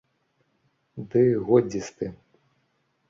[1.11, 2.13] Ды годзе з тым.